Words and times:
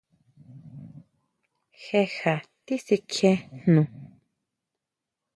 Jé 1.83 1.99
sjá 2.13 2.33
tisikjien 2.65 3.39
jnu. 3.61 3.81